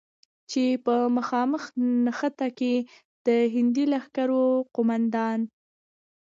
[0.51, 1.63] چې په مخامخ
[2.05, 2.75] نښته کې
[3.25, 5.39] د هندي لښکرو قوماندان،